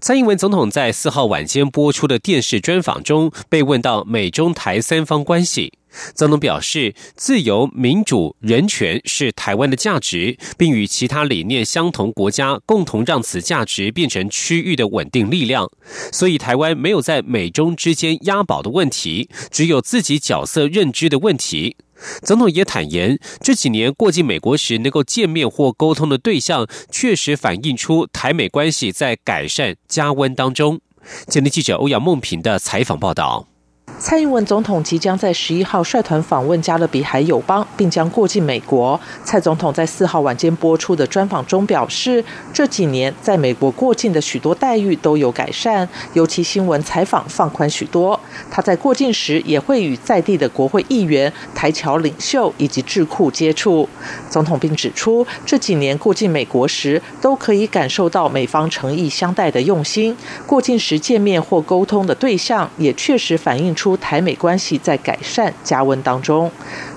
[0.00, 5.72] 蔡英文总统在四号晚间播出的电视专访中，被问到美中台三方关系，
[6.14, 15.70] 总统表示，自由、民主、人权是台湾的价值，并与其他理念相同国家共同让此价值变成区域的稳定力量。
[16.12, 21.76] 所以，台湾没有在美中之间押宝的问题，只有自己角色认知的问题。
[22.22, 30.80] 总统也坦言，这几年过境美国时能够见面或沟通的对象，确实反映出台美关系在改善加温当中。
[31.26, 33.51] 今天记者欧阳梦平的采访报道。
[33.98, 38.98] 蔡英文总统即将在十一号率团访问加勒比海友邦，并将过境美国。
[39.22, 48.18] 蔡总统在四号晚间播出的专访中表示，这几年在美国过境的许多待遇都有改善，尤其新闻采访放宽许多。
[48.50, 53.88] 他在过境时也会与在地的国会议员、台侨领袖以及智库接触。
[54.28, 60.16] 总统并指出，这几年过境美国时，都可以感受到美方诚意相待的用心。
[60.44, 63.96] 过境时见面或沟通的对象，也确实反映出。
[64.02, 66.50] 台美关系在改善加温当中。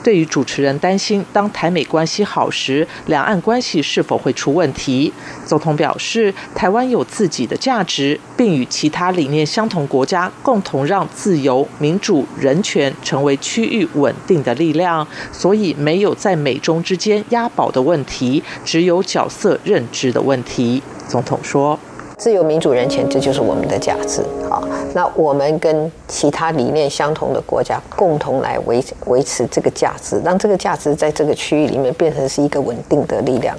[0.03, 5.13] 对于主持人担心，当台美关系好时，两岸关系是否会出问题？
[5.45, 20.81] 总统表示，台湾有自己的价值，并与其他理念相同国家共同让自由、民主、人权成为区域稳定的力量，所以没有在美中之间押宝的问题，只有角色认知的问题。
[21.07, 21.79] 总统说。
[22.17, 24.63] 自由、民主、人权，这就是我们的价值好！
[24.93, 33.55] 那我们跟其他理念相同的国家共同来维维持这个价值，让这个价值在这个区域里面变成是一个稳定的力量，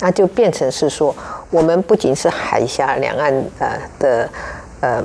[0.00, 1.14] 那就变成是说，
[1.50, 4.28] 我们不仅是海峡两岸呃的
[4.80, 5.02] 呃。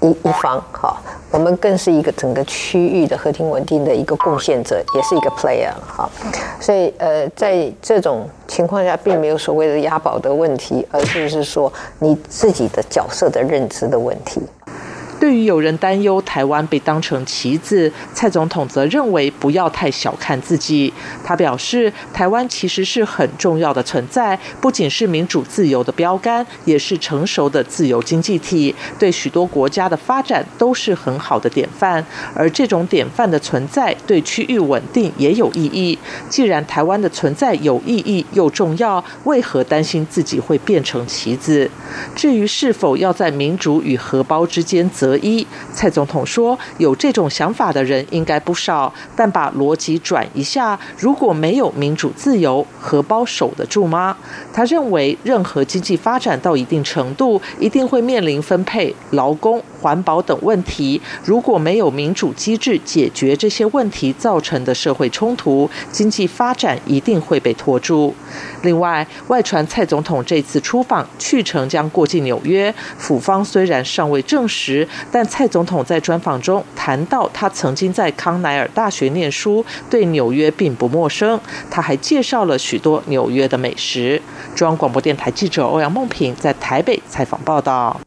[0.00, 0.96] 一一方哈，
[1.30, 6.08] 我们更是一个整个区域的和平稳定的一个贡献者，也是一个 player 哈，
[6.60, 14.40] 所以呃，在这种情况下，并没有所谓的押宝的问题，而是是说你自己的角色的认知的问题。
[15.20, 20.90] 对于有人担忧台湾被当成棋子，蔡总统则认为不要太小看自己。
[21.22, 32.02] 他表示，台湾其实是很重要的存在，不仅是民主自由的标杆，也是成熟的自由经济体，对许多国家的发展都是很好的典范。
[32.34, 35.98] 而这种典范的存在，对区域稳定也有意义。
[36.30, 41.70] 既然台湾的存在有意义又重要，为何担心自己会变成棋子？
[42.16, 45.09] 至于是否要在民主与荷包之间择？
[45.10, 54.16] 得一，蔡总统说，有这种想法的人应该不少，但把逻辑转一下，如果没有民主自由，荷包守得住吗？
[54.52, 61.00] 他认为，任何经济发展到一定程度，一定会面临分配、劳工、环保等问题。
[61.24, 68.14] 如果没有民主机制解决这些问题造成的社会冲突，经济发展一定会被拖住。
[68.62, 74.86] 另外，外传蔡总统这次出访去程将过境纽约，府方虽然尚未证实。
[75.10, 81.40] 但蔡总统在专访中谈到，他曾经在康奈尔大学念书，对纽约并不陌生。
[81.70, 84.20] 他还介绍了许多纽约的美食。
[84.54, 88.00] 中央广播电台记者欧阳梦平在台北采访报道。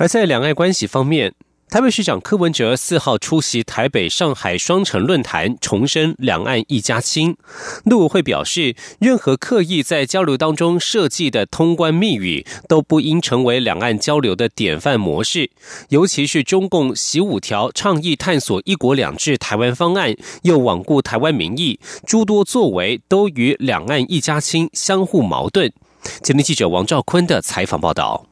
[0.00, 1.34] 而在两岸关系方面。
[1.68, 7.36] 台北市长柯文哲四号出席台北上海双城论坛，重申两岸一家亲。
[7.84, 15.50] 陆委会表示，任何刻意在交流当中设计的通关密语，都不应成为两岸交流的典范模式。
[15.90, 25.70] 尤其是中共习五条倡议探索一国两制台湾方案，又罔顾台湾民意，诸多作为都与两岸一家亲相互矛盾。
[26.24, 28.29] 前天记者王兆坤的采访报道。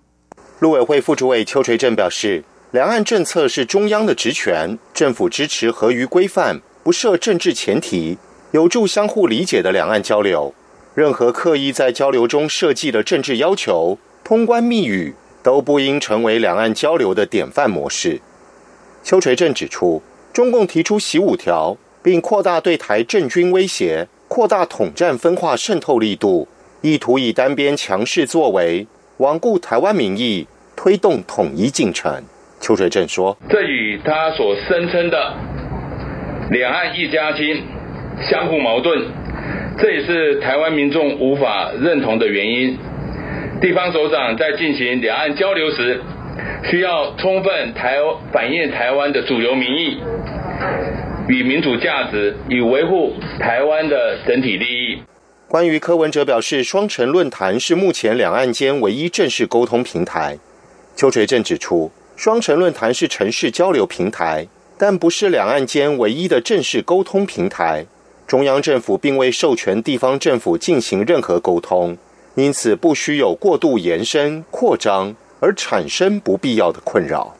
[0.60, 2.44] 陆委会副主委邱垂正表示。
[2.70, 8.18] 两岸政策是中央的职权，政府支持合于规范，不设政治前提，
[8.50, 10.52] 有助相互理解的两岸交流。
[10.94, 18.20] 任何刻意在交流中设计的政治要求、通关密语，都不应成为两岸交流的典范模式。
[19.02, 20.02] 邱垂正指出，
[20.34, 26.46] 中共提出“习五条”，并扩大对台政军威胁，扩大统战分化渗透力度，
[26.82, 28.86] 意图以单边强势作为，
[29.18, 32.22] 罔顾台湾民意，推动统一进程。
[32.60, 35.34] 邱水正说：“这与他所声称的
[36.50, 37.64] 两岸一家亲
[38.30, 39.06] 相互矛盾，
[39.76, 42.78] 这也是台湾民众无法认同的原因。
[43.60, 46.00] 地方首长在进行两岸交流时，
[46.70, 47.96] 需要充分台
[48.32, 50.00] 反映台湾的主流民意
[51.26, 54.98] 与民主价值，以维护台湾的整体利益。
[55.48, 60.38] 关于柯文哲表示，双城论坛是目前两岸间唯一正式沟通平台。
[60.94, 64.46] 邱垂正指出，双城论坛是城市交流平台，
[64.76, 67.86] 但不是两岸间唯一的正式沟通平台。
[68.26, 71.96] 中央政府并未授权地方政府进行任何沟通，
[72.34, 77.34] 因此不需有过度延伸扩张而产生不必要的困扰。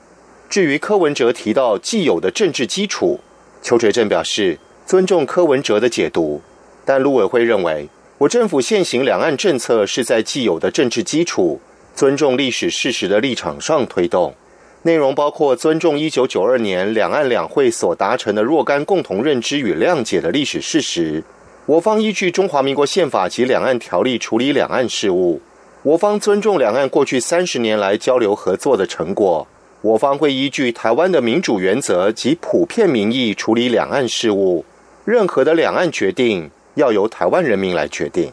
[0.49, 3.21] 至于柯文哲提到既有的政治基础，
[3.61, 6.41] 邱垂正表示尊重柯文哲的解读，
[6.87, 7.87] 但陆委会认为。
[8.19, 11.61] 我政府现行两岸政策是在既有的政治基础、
[11.95, 14.35] 尊重历史事实的立场上推动，
[14.83, 21.23] 内容包括尊重一九九二年两岸两会所达成的若干共同认知与谅解的历史事实。
[21.67, 25.41] 我方依据中华民国宪法及两岸条例处理两岸事务，
[25.85, 29.47] 我方尊重两岸过去三十年来交流合作的成果。
[29.81, 34.65] 我方会依据台湾的民主原则及普遍民意处理两岸事务，
[35.05, 36.51] 任何的两岸决定。
[36.79, 38.33] 要由台湾人民来决定。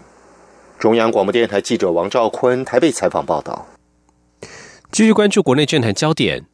[0.78, 3.68] 中央广播电台记者王兆坤台北采访报道。
[4.92, 6.46] 继续关注国内政坛焦点。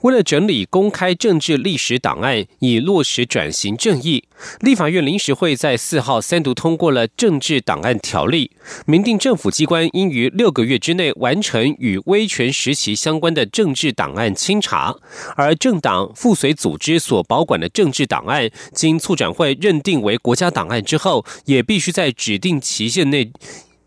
[0.00, 4.24] 为了整理公开政治历史档案，以落实转型正义，
[4.60, 8.50] 立法院临时会在四号三读通过了政治档案条例，
[8.86, 14.94] 明定政府机关应于六个月之内完成与威权时期相关的政治档案清查，
[15.36, 23.30] 而政党附随组织所保管的政治档案，经促展会认定为国家档案之后，也必须在指定期限内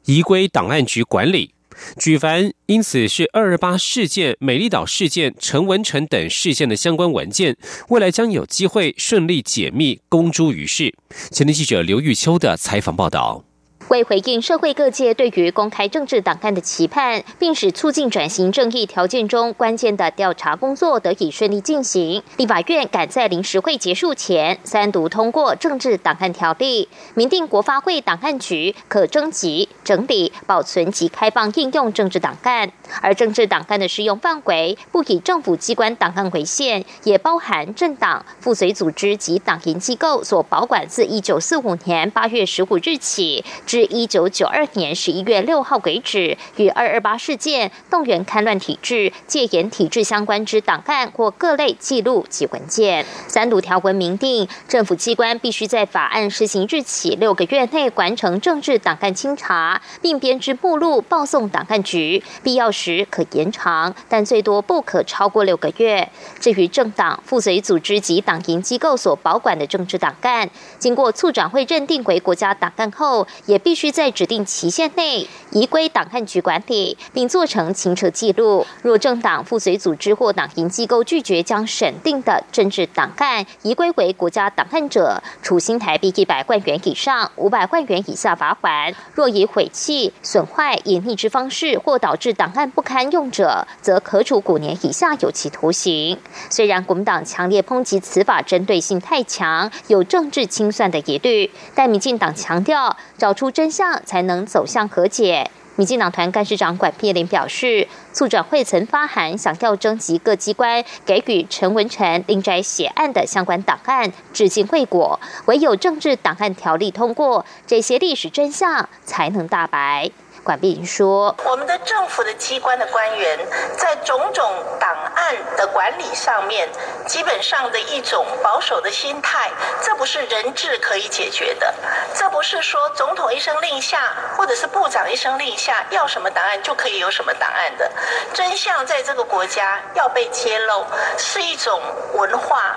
[0.06, 1.51] 移归档案局管理。
[1.97, 7.55] 举凡因此是二二八事件、美丽岛事件、陈文成等事件的相关文件，
[7.89, 10.93] 未来将有机会顺利解密、公诸于世。
[11.31, 13.50] 前天记者刘玉秋的采访报道。
[13.91, 32.71] 为回应社会各界对于公开政治档案的期盼，并使促进转型正义条件中关键的调查工作得以顺利进行，立法院赶在临时会结束前三读通过政治档案条例，明定国发会档案局可征集、整理、保存及开放应用政治档案，
[33.01, 43.80] 而政治档案的适用范围不以政府机关档案为限，也包含政党、附随组织及党营机构所保管自一九四五年八月十五日起至。
[43.85, 53.05] 一九九二年十一月六号为止，与二二八事件动员戡乱体制、戒严体制相关之档案或各类记录及文件。
[53.27, 66.09] 三读条文明定，政府机关必须在法案施行日起六个月内完成政治档案清查，并编制目录报送档案局，必要时可延长，但最多不可超过六个月。
[66.39, 73.75] 至于政党、附随组织及党营机构所保管的政治档案，经过促长会认定为国家档案后，也必。
[73.81, 78.63] 须在指定期限内移归档案局管理，并做成清澈记录。
[78.83, 96.19] 若政党、附随组织或党营机构拒绝将审定的政治档案移归为国家档案者，处新台币一百万元以上五百万元以下罚款；若以毁弃、损坏、隐匿之方式或导致档案不堪用者，则可处五年以下有期徒刑。
[96.51, 103.69] 虽然国民党强烈抨击此法针对性太强，有政治清算的疑虑，但民进党强调找出真。
[103.69, 105.50] 相才能走向和解。
[105.75, 115.19] 民进党团干事长管碧林表示，促转会曾发函，想调征集各机关给予陈文成、林宅血案的相关档案，至今未果。
[115.45, 120.12] 唯有政治档案条例通过，这些历史真相才能大白。
[120.43, 123.39] 管碧云说：“我们的政府的机关的官员
[123.77, 126.67] 在种种档案的管理上面，
[127.05, 129.51] 基本上的一种保守的心态，
[129.83, 131.71] 这不是人治可以解决的。
[132.15, 137.91] 这不是说总统一声令下，或者是部长一声令下，要什么档案就可以有什么档案的。
[138.33, 140.86] 真相在这个国家要被揭露，
[141.19, 141.79] 是一种
[142.13, 142.75] 文化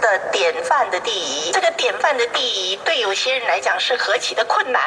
[0.00, 1.52] 的典范的第一。
[1.52, 4.82] 这个典范的第一，对有些人来讲是何其的困难。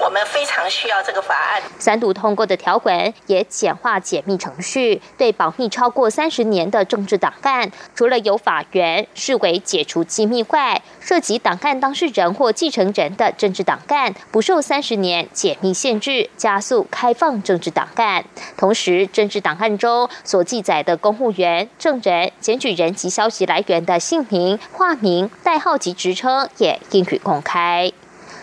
[0.00, 18.24] 我们非常需要这个法案。”三读通过的条文也简化解密程序，对保密超过三十年的政治档案，除了由法院视为解除机密外，涉及档案当事人或继承人的政治档案不受三十年解密限制，加速开放政治档案。
[18.56, 27.90] 同时，政治档案中所记载的公务员、证人、检举人及消息来源的姓名、化名、代号及职称也应予公开。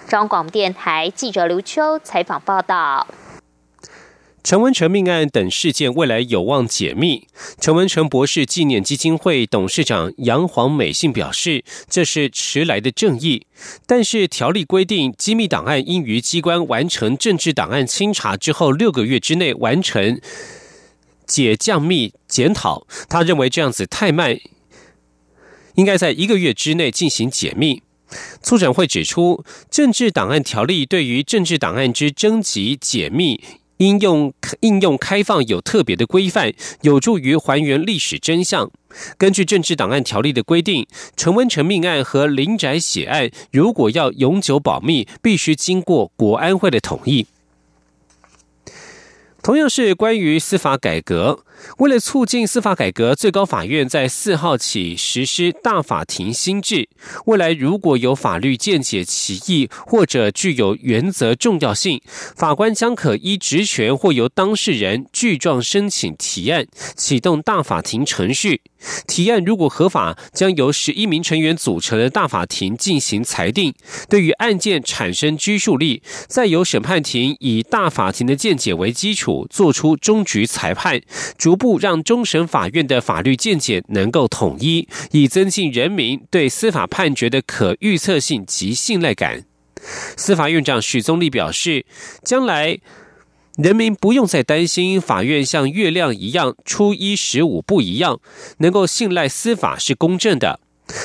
[0.07, 3.07] 中广电台记者刘秋采访报道：
[4.43, 7.27] 陈文成命案等事件未来有望解密。
[7.59, 13.47] 陈文成博士纪念基金会董事长杨黄美信表示，这是迟来的正义。
[13.87, 20.19] 但是条例规定，机密档案应于机关完成政治档案清查之后六个月之内完成。
[21.25, 24.37] 解降密检讨，他认为这样子太慢，
[25.75, 27.81] 应该在一个月之内进行解密。
[28.41, 33.41] 促展会指出，政治档案条例对于政治档案之征集、解密。
[33.77, 36.53] 应用应用开放有特别的规范，
[36.83, 38.71] 有助于还原历史真相。
[39.17, 40.87] 根据政治档案条例的规定，
[41.17, 47.25] 陈文成命案和林宅血案，如果要永久保密，必须经过国安会的同意。
[49.43, 51.43] 同样是关于司法改革，
[51.77, 56.87] 为了促进司法改革，最高法院在四号起实施大法庭新制。
[57.25, 68.61] 未来如果有法律见解歧义或者具有原则重要性，法官将可依职权或由当事人具状申请提案，启动大法庭程序。
[69.07, 73.73] 提案如果合法，将由十一名成员组成的大法庭进行裁定，
[74.09, 81.01] 对于案件产生拘束力，再由审判庭以大法庭的见解为基础，做出终局裁判，
[81.37, 89.45] 逐步让终审法院的法律见解能够统一，以增进人民对司法判决的可预测性及信赖感。
[90.17, 91.85] 司法院长许宗力表示，
[92.23, 92.79] 将来。
[93.57, 98.19] 人民不用再担心法院像月亮一样初一十五不一样，
[98.57, 100.59] 能够信赖司法是公正的。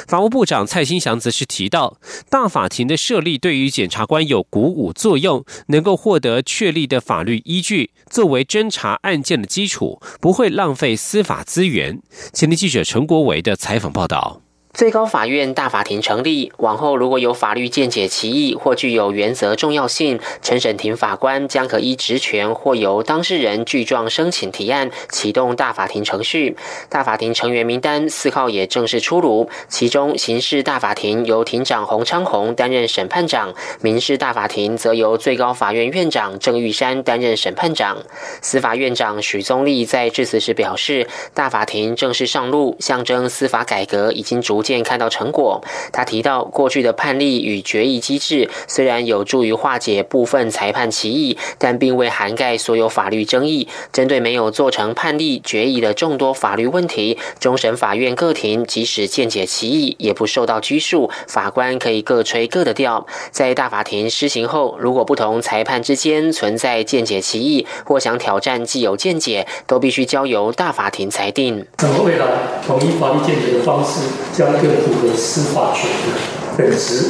[0.09, 1.99] 法务部长蔡新祥则是提到，
[2.31, 12.01] 大法庭的设立对于检察官有鼓舞作用，能够获得确立的法律依据，作为侦查案件的基础，不会浪费司法资源。
[12.33, 14.41] 前天记者陈国维的采访报道。
[14.79, 26.57] 最高法院大法庭成立往后，如果有法律见解歧义或具有原则重要性，陈审庭法官将可依职权或由当事人具状申请提案，启动大法庭程序。
[26.89, 37.99] 大法庭成员名单四号也正式出炉，其中刑事大法庭由庭长洪昌宏担任审判长，民事大法庭则由最高法院院长郑玉山担任审判长。
[38.41, 44.63] 司法院长许宗立在致辞时表示，大法庭正式上路，象征司法改革已经逐。
[44.69, 53.67] 见看到成果，他提到过去的判例与决议机制虽然有助于化解部分裁判歧义，但并未涵盖所有法律争议。
[53.91, 63.07] 针对没有做成判例决议的众多法律问题，终审法院各庭即使见解歧义，也不受到拘束，法官可以各吹各的调。
[63.31, 71.65] 在大法庭施行后，如果不同裁判之间存在见解歧义，或想挑战既有见解，都必须交由大法庭裁定。
[71.79, 72.27] 那么未来
[72.67, 74.01] 统一法律见解的方式
[74.37, 74.58] 将。
[74.61, 76.19] 更符合司法权的
[76.57, 77.05] 本质，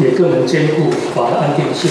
[0.00, 1.90] 也更能兼顾法的安定性，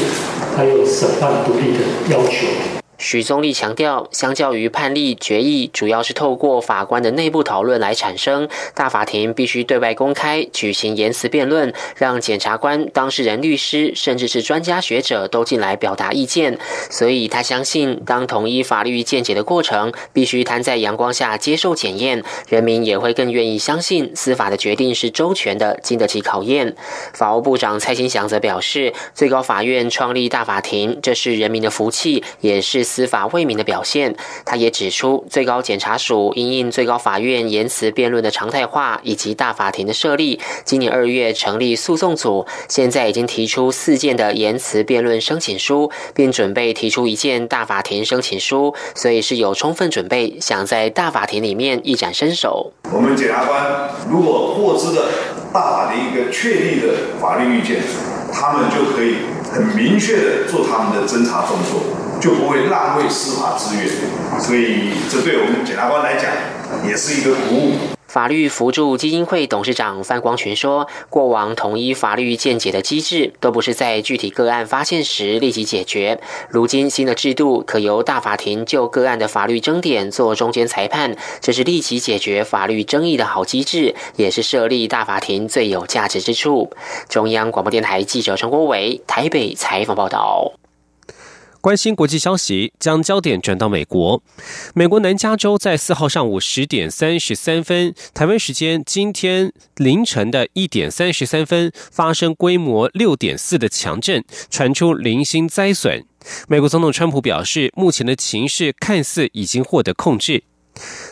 [0.55, 2.74] 还有审判独立的要求。
[2.97, 8.47] 许宗立强调，相较于判例决议，主要是透过法官的内部讨论来产生。
[8.73, 16.57] 大法庭必须对外公开举行言辞辩论，让检察官、当事人、律师，甚至是专家学者都进来表达意见。
[16.89, 26.73] 所以他相信，当统一法律见解的过程必须摊在阳光下接受检验，人民也会更愿意相信司法的决定是周全的，经得起考验。
[27.13, 32.84] 法务部长蔡新祥则表示，最高法院创立大法庭，这是人民的福气，也是。
[32.85, 34.15] 司法为民的表现，
[34.45, 52.71] 他也指出，最高检察署因应最高法院言辞辩论的常态化，以及大法庭的设立，今年二月成立诉讼组，现在已经提出四件的言辞辩论申请书，并准备提出一件大法庭申请书，所以是有充分准备，想在大法庭里面一展身手。
[52.93, 55.09] 我们检察官如果获知的
[55.51, 57.81] 大法的一个确立的法律意见，
[58.31, 59.15] 他们就可以
[59.51, 61.81] 很明确的做他们的侦查动作。
[62.19, 63.87] 就不会浪费司法资源，
[64.39, 66.31] 所以这对我们检察官来讲
[66.87, 67.71] 也是一个鼓舞。
[68.07, 76.21] 法律扶助基金会董事长范光群说：“过往统一法律见解的机制，都不是在具体个案发现时立即解决。
[76.47, 86.71] 如今新的制度，可由大法庭就个案的法律争点做中间裁判，这是立即解决法律争议的好机制，也是设立大法庭最有价值之处。”
[87.09, 90.53] 中央广播电台记者陈国伟台北采访报道。
[91.65, 94.21] 关心国际消息，将焦点转到美国。
[94.75, 106.05] 美国南加州在四号上午十点三十三分，台湾时间今天凌晨的一点三十三分，发生规模六点四的强震，传出零星灾损。
[106.47, 110.43] 美国总统川普表示，目前的情势看似已经获得控制。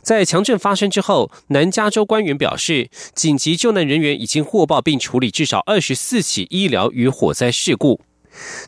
[0.03, 8.01] 在强震发生之后，南加州官员表示，紧急救难人员已经获报并处理至少二十四起医疗与火灾事故。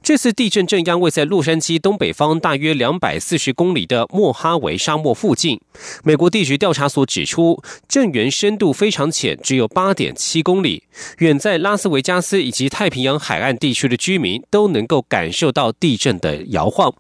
[0.02, 5.60] 这次地震震央位在洛杉矶东北方大约两百四十公里的莫哈维沙漠附近。
[6.04, 10.84] 美国地质调查所指出，震源深度非常浅，只有八点七公里。
[11.20, 16.94] 远在拉斯维加斯以及太平洋海岸地区的居民都能够感受到地震的摇晃。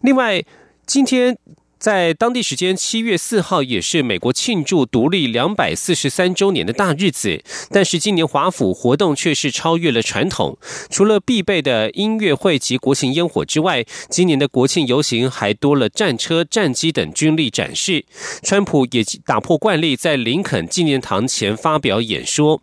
[0.00, 0.44] 另外，
[0.86, 1.38] 今天。
[1.86, 7.40] 在当地时间七月四号，也是美国庆祝独立两百四十三周年的大日子。
[7.70, 10.58] 但是今年华府活动却是超越了传统，
[10.90, 18.04] 除了必备的音乐会及国庆烟火之外，今年的国庆游行还多了战车、战机等军力展示。
[18.42, 22.60] 川普也打破惯例，在林肯纪念堂前发表演说。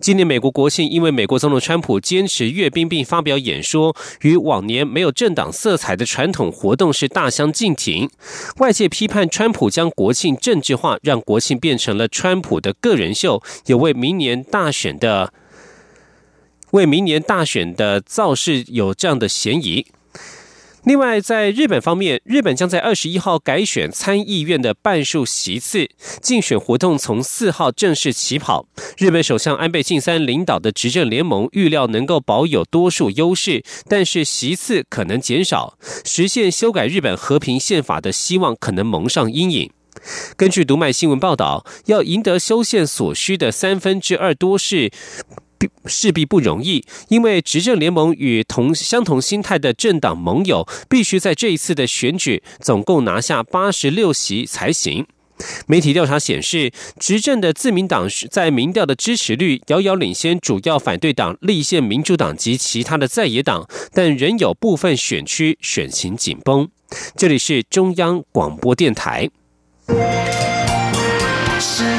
[0.00, 8.08] 今年美国国庆，因为美国总统川普坚持阅兵并发表演说，与往年没有政党色彩的传统活动是大相径庭。
[8.58, 15.32] 外界批判川普将国庆政治化，让国庆变成了川普的个人秀，也为明年大选的
[16.72, 19.86] 为明年大选的造势有这样的嫌疑。
[20.84, 25.88] 另外，在日本方面，日本将在二十一号改选参议院的半数席次，
[26.20, 28.66] 竞选活动从四号正式起跑。
[28.98, 39.70] 日本首相安倍晋三领导的执政联盟预料能够保有多数优势，但是席次可能减少，实现修改日本和平宪法的希望可能蒙上阴影。
[40.36, 44.74] 根据读卖新闻报道，要赢得修宪所需的三分之二多数。
[45.86, 55.06] 势必不容易，因为执政联盟与同相同心态的政党盟友必须在这一次的选举总共拿下八十六席才行。
[55.66, 66.68] 媒体调查显示，执政的自民党在民调的支持率遥遥领先主要反对党立宪民主党及其他的在野党，但仍有部分选区选情紧绷。
[67.16, 69.28] 这里是中央广播电台。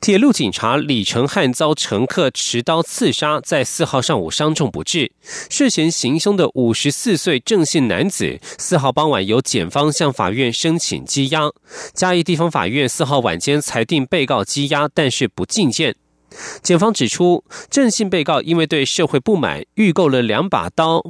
[0.00, 5.12] 铁路警察李成汉遭乘客持刀刺杀，在四号上午伤重不治。
[5.50, 11.50] 涉嫌行凶的五十四岁郑姓男子，四号傍晚由检方向法院申请羁押。
[11.92, 15.94] 嘉义地方法院四号晚间裁定被告羁押，但是不进见。
[16.62, 21.04] 检方指出，郑姓被告因为对社会不满，预购了两把刀。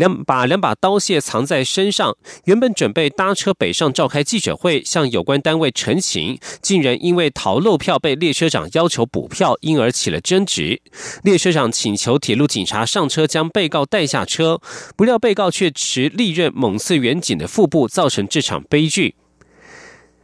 [0.00, 10.80] 两把两把刀械藏在身上，原本准备搭车北上召开记者会，向有关单位陈情，竟然因为逃漏票被列车长要求补票，因而起了争执。
[11.22, 14.62] 列车长请求铁路警察上车将被告带下车，
[14.96, 19.16] 不料被告却持利刃猛刺远景的腹部，造成这场悲剧。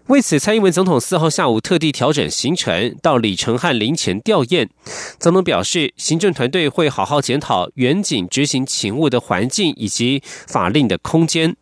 [0.09, 4.69] 为此，蔡英文总统四号下午特地调整行程到李承翰陵前吊唁。
[5.19, 11.57] 总统表示，行政团队会好好检讨远景执行勤务的环境以及法令的空间。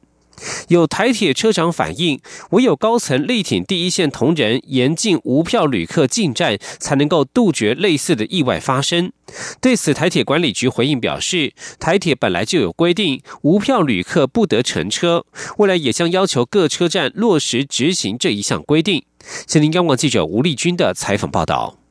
[0.69, 2.21] 有台铁车长反映，
[2.51, 9.13] 唯有高层力挺第一线同仁，严禁无票旅客进站，才能够杜绝类似的意外发生。
[9.61, 15.25] 对此，台铁管理局回应表示，台铁本来就有规定，无票旅客不得乘车，
[15.59, 19.05] 未来也将要求各车站落实执行这一项规定。
[19.47, 21.84] 吉林央广记者吴丽君的采访报道。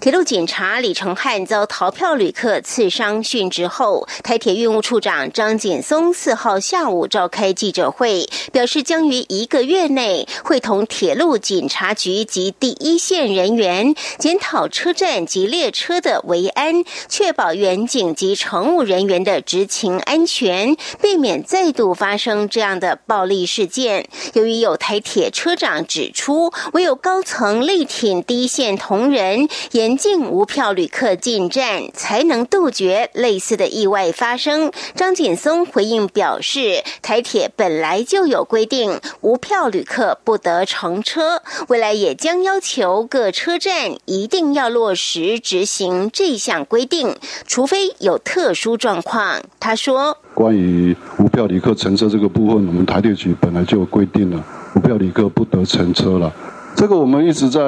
[0.00, 24.06] 铁路警察李成汉遭逃票旅客刺伤殉职后，台铁运务处长张锦松四号下午召开记者会，表示将于一个月内会同铁路警察局及第一线人员检讨车站及列车的维安，确保员警及乘务人员的执勤安全，避免再度发生这样的暴力事件。
[24.34, 29.48] 由于有台铁车长指出，唯有高层力挺第一线同仁。
[29.72, 34.70] 严禁无票旅客进站，才能杜绝类似的意外发生。
[34.94, 49.42] 张锦松回应表示，台铁本来就有规定，无票旅客不得乘车，未来也将要求各车站一定要落实执行这项规定，除非有特殊状况。
[49.58, 56.32] 他说：“关于无票旅客乘车这个部分，我们台铁局本来就有规定了，无票旅客不得乘车了。”
[56.74, 57.60] 这个我们一直在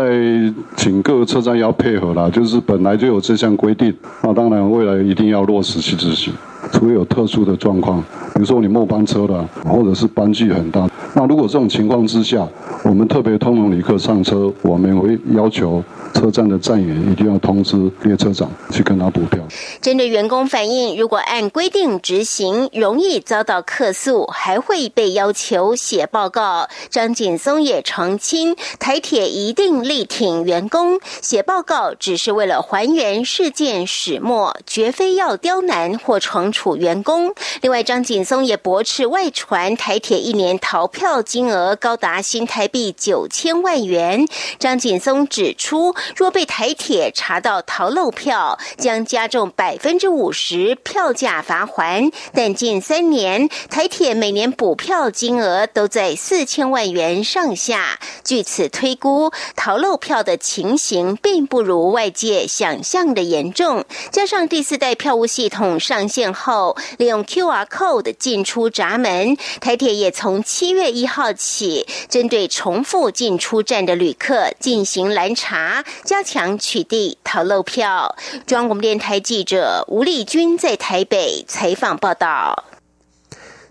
[0.77, 6.35] 请各个车站要配合啦，就是本来就有这项规定，那当然未来一定要落实去执行，
[6.73, 8.01] 除非有特殊的状况，
[8.35, 12.47] 比如说你末班车了，或者是班距很大，那如果这种情况之下，
[12.85, 15.83] 我们特别通融旅客上车，我们会要求。
[16.15, 19.39] 车站的站员一定要通知列车长去跟他补票。
[19.83, 26.69] 针对员工反映，如果按规定执行，容易遭到客诉，还会被要求写报告。
[26.89, 37.35] 张锦松也澄清，台铁一定力挺员工写报告，只是为了还原事件始末，绝非要刁难或惩处员工。
[37.61, 44.27] 另外，张锦松也驳斥外传台铁一年逃票金额高达新台币九千万元。
[44.59, 52.11] 张锦松指出，若被台铁查到逃漏票，将加重百分之五十票价罚还。
[52.33, 63.85] 但近三年台铁每年补票金额都在四千万元上下，据此推估，逃漏票的情形并不如外界想象的严重。
[64.11, 78.15] 加上第四代票务系统上线后，后利用 QR Code 进出闸门，台铁也从七月一号起，针对重复进出站的旅客进行拦查，加强取缔逃漏票。
[78.47, 82.65] 中央广电台记者吴丽君在台北采访报道。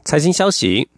[0.03, 0.89] 财经消息。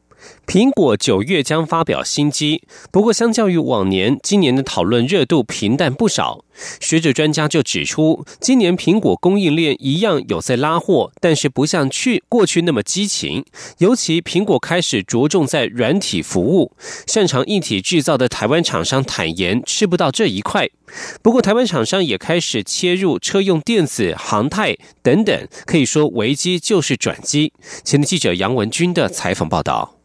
[0.46, 6.46] 苹果九月将发表新机，不过相较于往年，今年的讨论热度平淡不少。
[6.80, 13.46] 学者专家就指出，今年苹果供应链一样有在拉货，但是不像去过去那么激情。
[13.80, 16.72] 尤其苹果开始着重在软体服务，
[17.06, 20.70] 擅长硬体制造的台湾厂商坦言吃不到这一块。
[21.22, 27.52] 不过，台湾厂商也开始切入车用电子、航太等等，可以说危机就是转机。
[27.84, 29.97] 前的记者杨文军的采访报道。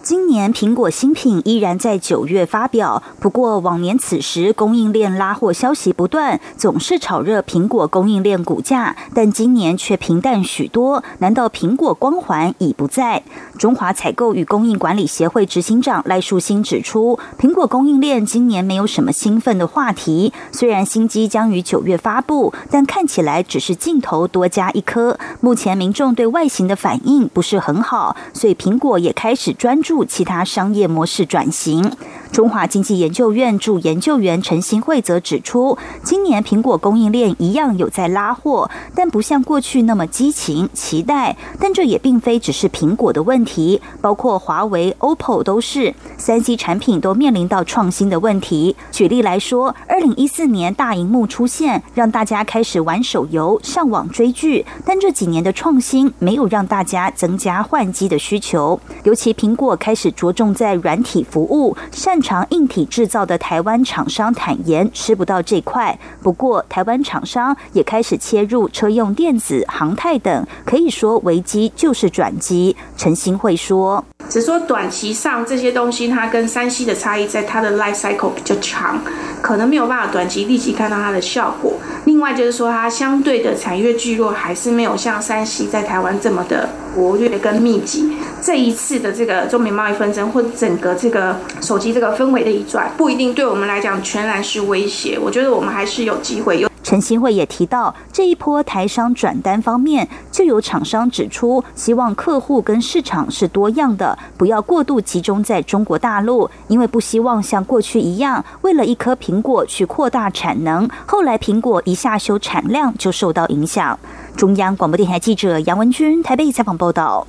[0.00, 11.02] 今年苹果新品依然在九月发表，不过往年此时供应链拉货消息不断，总是炒热苹果供应链股价，但今年却平淡许多。
[11.18, 13.22] 难道苹果光环已不在？
[13.58, 20.32] 中华采购与供应管理协会执行长赖树新指出，苹果供应链今年没有什么兴奋的话题。
[20.52, 25.18] 虽然新机将于九月发布，但看起来只是镜头多加一颗。
[25.40, 29.87] 目前民众对外形的反应不是很好，所以苹果也开始专注。
[29.88, 31.90] 助其他商业模式转型。
[32.32, 41.36] 中华经济研究院驻研究员陈新惠则指出，今年苹果供应链一样有在拉货，但不像过去那么激情期待。
[41.58, 48.76] 但这也并非只是苹果的问题，包括华为、OPPO 都是三 C 产品都面临到创新的问题。
[48.92, 58.78] 举例来说，二零一四年大荧幕出现，让大家开始玩手游、上网追剧，但这几年的创新没有让大家增加换机的需求。
[59.02, 72.76] 尤其苹果开始着重在软体服务，擅擅长硬体制造的台湾厂商坦言吃不到这块，不过台湾厂商也开始切入车用电子、航太等，可以说危机就是转机。
[72.96, 79.00] 陈新会说：“只说短期上这些东西，它跟山西的差异在它的 life cycle 比较长，
[79.40, 81.74] 可能没有办法短期立即看到它的效果。
[82.08, 88.10] 另外就是说，它相对的产业聚落还是没有像山西在台湾这么的活跃跟密集。
[88.40, 96.58] 这一次的这个中美贸易纷争或整个这个手机这个。”氛围的一转不一定对我们来讲全然是威胁，我觉得我们还是有机会。
[96.58, 113.98] 有陈新会也提到，这一波台商转单方面，就有厂商指出，希望客户跟市场是多样的，不要过度集中在中国大陆，因为不希望像过去一样，为了一颗苹果去扩大产能，后来苹果一下修产量就受到影响。
[114.34, 117.26] 中央广播电台记者杨文君台北采访报道。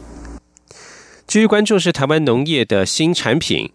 [1.27, 3.73] 继续关注是台湾农业的新产品。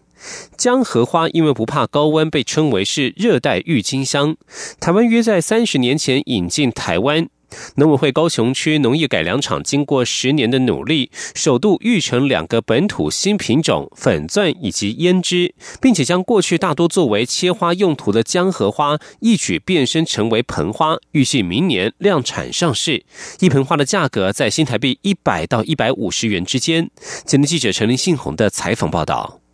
[0.57, 4.35] 江荷花因为不怕高温，被称为是热带郁金香。
[4.79, 7.27] 台湾约在三十年前引进台湾。
[7.75, 23.05] 农委会高雄区农业改良场经过十年的努力，首度育成两个本土新品种粉钻以及胭脂，并且将过去大多作为切花用途的江荷花一举变身成为盆花，预计明年量产上市。
[23.39, 26.89] 一盆花的价格在新台币一百到一百五十元之间。
[27.25, 29.44] 前的记者陈林信宏的采访报道。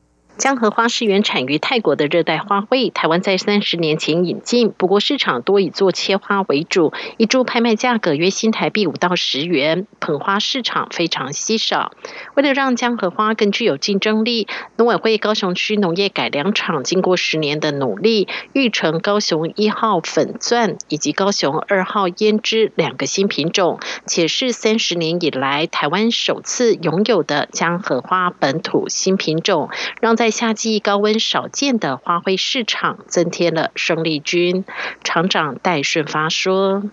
[0.41, 11.91] 江荷花是原产于泰国的热带花卉，台湾在三十年前引进，不过市场多以做切花为主，一株拍卖价格约新台币五到十元，捧花市场非常稀少。
[12.33, 29.69] 为了让江荷花更具有竞争力，农委会高雄区农业改良场经过十年的努力，育成高雄一号粉钻以及高雄二号胭脂两个新品种，且是三十年以来台湾首次拥有的江荷花本土新品种，
[30.01, 34.65] 让在夏季高温少见的花卉市场增添了胜利军。
[35.03, 36.83] 厂长戴顺发说：“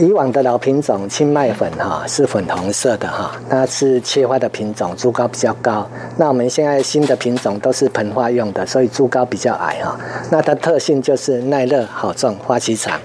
[0.00, 5.88] 以往的老品种青麦粉哈是粉红色的哈，它是切花的品种，株高比较高。
[6.16, 9.96] 那我们现在新的品种都是盆花用的，所以株高比较矮哈。
[10.30, 13.00] 那它特性就是耐热、好种、花期长。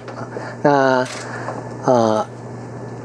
[0.63, 1.05] 那
[1.85, 2.25] 呃，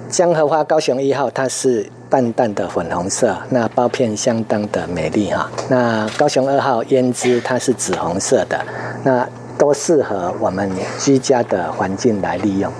[0.09, 5.51] 江荷花高雄一号它是。”淡淡的粉红色，那包片相当的美丽哈。
[5.69, 8.65] 那高雄二号胭脂它是紫红色的，
[9.05, 12.73] 那都适合我们居家的环境来利用。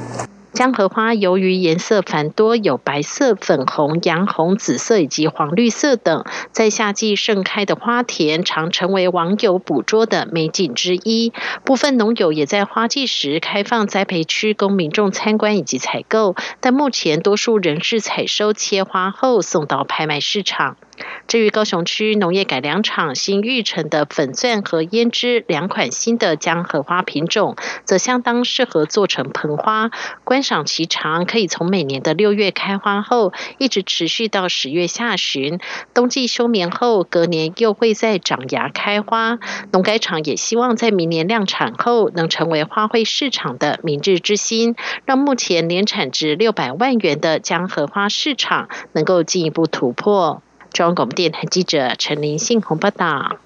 [0.57, 11.35] 江荷花由于颜色繁多，有白色、粉红、洋红、紫色以及黄绿色等，在夏季盛开的花田，常成为网友捕捉的美景之一。
[11.63, 20.79] 部分农友也在花季时开放栽培区供民众参观以及采购，但目前多数仍是采收切花后送到拍卖市场。
[21.27, 29.91] 至于高雄区农业改良场新育成的粉钻和胭脂两款新的江荷花品种，则相当适合做成盆花，
[30.25, 35.59] 观赏期长，可以从每年的六月开花后，一直持续到十月下旬。
[35.95, 39.39] 冬季休眠后，隔年又会再长芽开花。
[39.73, 50.43] 农改场也希望在明年量产后，能成为花卉市场的明日之星，让目前年产值六百万元的江荷花市场能够进一步突破。
[50.77, 53.39] 中央广播电台记者陈林信鸿报道。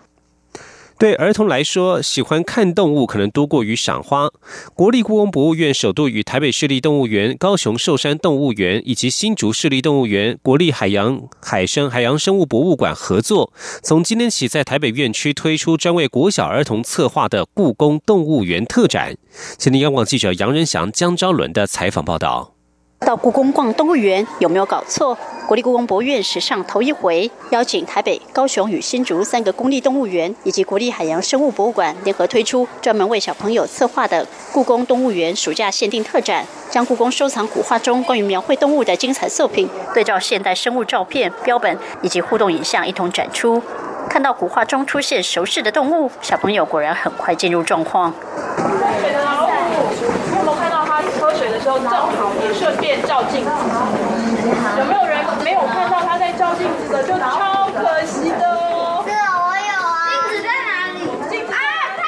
[0.98, 4.28] 对儿童来说，喜欢看动物可能多过于赏花。
[4.74, 19.16] 国立故宫博物院首度与台北市立动物园、高雄寿山动物园以及新竹市立动物园、国立海洋海生海洋生物博物馆合作，从今天起在台北院区推出专为国小儿童策划的故宫动物园特展。
[19.56, 22.54] 今天央广记者杨仁祥、江昭伦的采访报道。
[23.06, 25.16] 到故宫逛动物园有没有搞错？
[25.48, 43.62] 国立故宫博物院史上头一回邀请台北、高雄与新竹三个公立动物园以及国立海洋生物博物馆联合推出专门为小朋友策划的故宫动物园暑假限定特展，将故宫收藏古画中关于描绘动物的精彩作品，对照现代生物照片、标本以及互动影像一同展出。
[44.08, 48.12] 看到古画中出现熟识的动物，小朋友果然很快进入状况。
[51.78, 53.50] 正好也顺便照镜子，
[54.78, 57.02] 有没有人没有看到他在照镜子的？
[57.02, 59.04] 就超可惜的哦。
[59.06, 59.98] 是啊，我有啊。
[60.08, 60.98] 镜子在哪里？
[61.30, 61.56] 镜子啊，
[61.96, 62.00] 太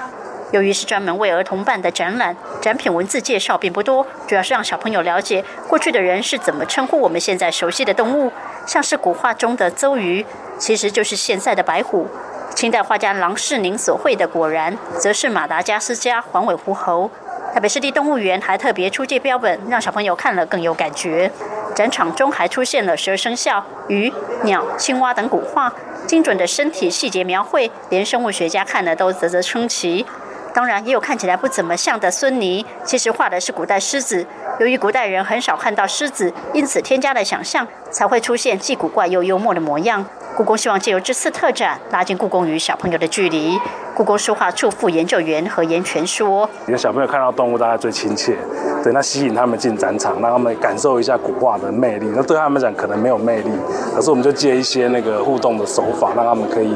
[0.00, 0.10] 了！
[0.52, 8.32] 由于是专门为儿童办的展览，展品文字介绍并不多，主要是让小朋友了解过去的人是怎么称呼我们现在熟悉的动物，
[8.66, 10.24] 像是古画中的邹鱼，
[10.58, 12.06] 其实就是现在的白虎；
[12.54, 17.10] 清代画家郎世宁所绘的果然，则是马达加斯加环尾狐猴。
[17.54, 21.30] 台北市立动物园还特别出借标本，让小朋友看了更有感觉。
[21.72, 24.12] 展场中还出现了十二生肖、鱼、
[24.42, 25.72] 鸟、青蛙等古画，
[26.04, 30.04] 精准的身体细节描绘，连生物学家看了都啧啧称奇。
[30.52, 34.26] 当然，也有看起来不怎么像的孙尼，其实画的是古代狮子。
[34.58, 40.04] 由于古代人很少看到狮子，因此添加了想象，才会出现既古怪又幽默的模样。
[40.36, 43.60] 故宫希望借由这次特展，拉近故宫与小朋友的距离。
[43.94, 48.36] 故宫书画处副研究员何延全说：“因为小朋友看到动物，大家最亲切，
[48.82, 52.10] 对，那吸引他们进展场，让他们感受一下古画的魅力。
[52.12, 53.50] 那对他们讲可能没有魅力，
[53.94, 56.74] 可是我们就借一些那个互动的手法，让他们可以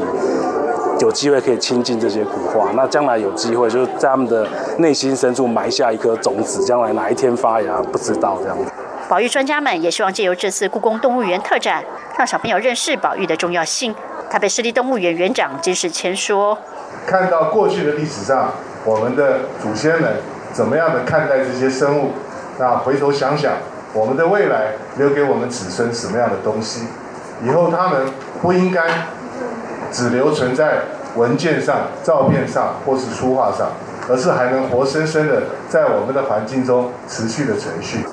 [1.01, 2.71] 有机会可以亲近这些古画。
[2.77, 4.47] 那将来有机会，就是在他们的
[4.79, 8.71] 内心深处埋下一颗种子，将来哪一天发芽，不知道这样子。”
[9.11, 11.83] 保育专家们也希望借由这次故宫动物园特展，
[12.17, 13.93] 让小朋友认识保育的重要性。
[14.31, 16.57] 台北市立动物园园长金世谦说。
[17.07, 18.53] 看到过去的历史上，
[18.85, 20.17] 我们的祖先们
[20.53, 22.13] 怎么样的看待这些生物，
[22.59, 23.53] 那回头想想，
[23.93, 26.87] 我们的未来留给我们子孙什么样的东西？
[27.45, 28.07] 以后他们
[28.43, 28.83] 不应该
[29.93, 30.81] 只留存在
[31.15, 33.69] 文件上、照片上或是书画上，
[34.09, 38.05] 而是还能活生生的在我们的环境中持续的存续。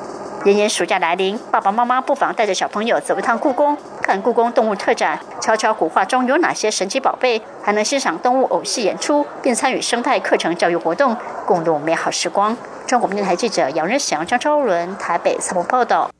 [0.45, 12.55] 炎炎暑假来临，爸爸妈妈不妨带着小朋友走一趟故宫，看故宫动物特展，瞧瞧古画中有哪些神奇宝贝，还能欣赏动物偶戏演出，并参与生态课程教育活动，共度美好时光。
[12.85, 16.11] 中国电台记者杨仁祥、张超伦台北采访报道。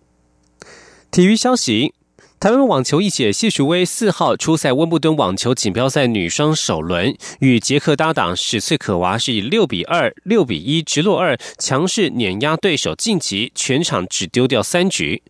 [1.12, 1.94] 体育消息。
[2.38, 15.24] 台湾网球一姐谢淑薇四号出赛温布顿网球锦标赛女双首轮，与捷克搭档史翠可娃是以六比二、六比一直落二，强势碾压对手晋级，全场只丢掉三局。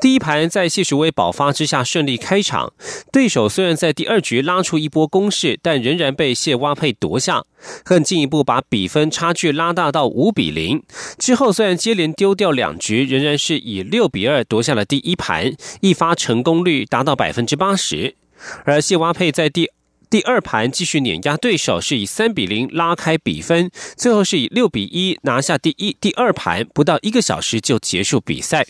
[0.00, 2.72] 第一盘在谢淑薇爆发之下顺利开场，
[3.12, 7.44] 对手虽然在第二局拉出一波攻势，但仍然被谢蛙佩夺下，
[7.84, 10.82] 更进一步把比分差距拉大到五比零。
[11.18, 18.16] 之后虽然接连丢掉两局，仍然是以六比二夺下了第一盘，一发成功率达到百分之八十。
[18.64, 19.70] 而谢蛙佩在第
[20.10, 28.66] 第二盘继续碾压对手，是以三比零拉开比分，最后是以六比一拿下第一、第二盘，不到一个小时就结束比赛。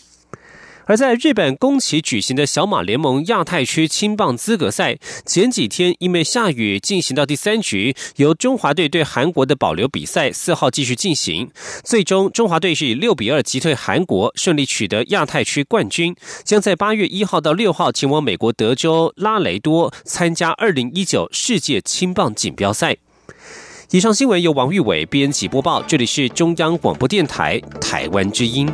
[0.85, 11.49] 而在日本宫崎举行的小马联盟亚太区青棒资格赛，前几天因为下雨进行到第三局，由中华队对韩国的保留比赛，四号继续进行。
[11.83, 22.97] 最终，中华队是以六比二击退韩国，顺利取得亚太区冠军，将在八月一号到六号前往美国德州拉雷多参加二零一九世界青棒锦标赛。
[23.91, 28.67] 以上新闻由王玉伟编辑播报，这里是中央广播电台台湾之音。